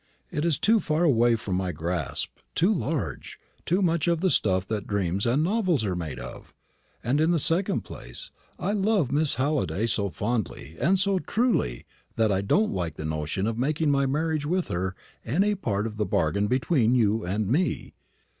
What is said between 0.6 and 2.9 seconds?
far away from my grasp, too